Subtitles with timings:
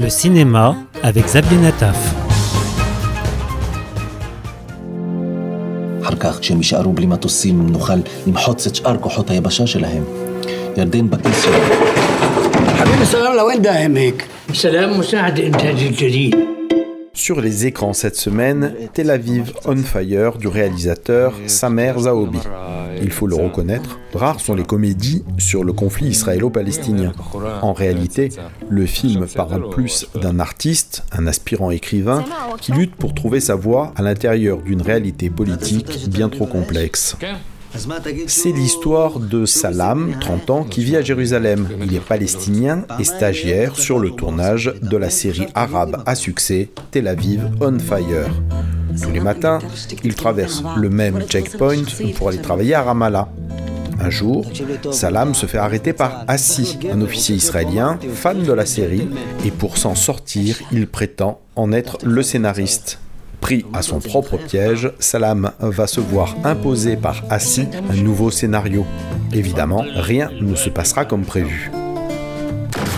[0.00, 2.14] Le cinéma avec Xavier Nataf.
[17.18, 22.38] Sur les écrans cette semaine, Tel Aviv on Fire du réalisateur Samer Zaobi.
[23.02, 27.12] Il faut le reconnaître, rares sont les comédies sur le conflit israélo-palestinien.
[27.60, 28.28] En réalité,
[28.68, 32.24] le film parle plus d'un artiste, un aspirant écrivain,
[32.60, 37.16] qui lutte pour trouver sa voie à l'intérieur d'une réalité politique bien trop complexe.
[38.26, 41.68] C'est l'histoire de Salam, 30 ans, qui vit à Jérusalem.
[41.82, 47.06] Il est palestinien et stagiaire sur le tournage de la série arabe à succès Tel
[47.06, 48.30] Aviv on Fire.
[49.00, 49.60] Tous les matins,
[50.02, 51.84] il traverse le même checkpoint
[52.16, 53.28] pour aller travailler à Ramallah.
[54.00, 54.50] Un jour,
[54.90, 59.08] Salam se fait arrêter par Assi, un officier israélien, fan de la série,
[59.44, 62.98] et pour s'en sortir, il prétend en être le scénariste.
[63.40, 68.84] Pris à son propre piège, Salam va se voir imposer par Assi un nouveau scénario.
[69.32, 71.70] Évidemment, rien ne se passera comme prévu.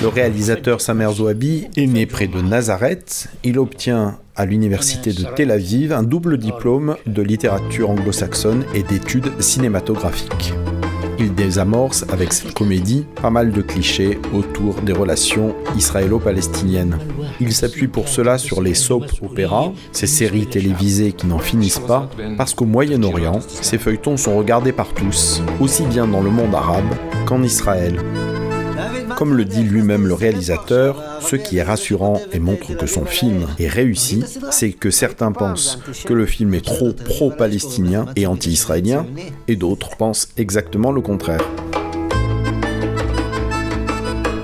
[0.00, 3.28] Le réalisateur Samer Zouabi est né près de Nazareth.
[3.42, 9.32] Il obtient à l'université de Tel Aviv un double diplôme de littérature anglo-saxonne et d'études
[9.40, 10.54] cinématographiques.
[11.20, 16.98] Il désamorce avec cette comédie pas mal de clichés autour des relations israélo-palestiniennes.
[17.40, 22.08] Il s'appuie pour cela sur les soap opéras, ces séries télévisées qui n'en finissent pas,
[22.36, 26.94] parce qu'au Moyen-Orient, ces feuilletons sont regardés par tous, aussi bien dans le monde arabe
[27.26, 27.98] qu'en Israël.
[29.18, 33.48] Comme le dit lui-même le réalisateur, ce qui est rassurant et montre que son film
[33.58, 39.06] est réussi, c'est que certains pensent que le film est trop pro-palestinien et anti-israélien,
[39.48, 41.44] et d'autres pensent exactement le contraire.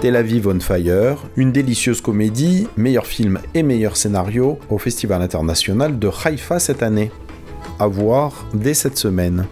[0.00, 5.98] Tel Aviv on Fire, une délicieuse comédie, meilleur film et meilleur scénario au Festival international
[5.98, 7.10] de Haïfa cette année.
[7.78, 9.44] À voir dès cette semaine.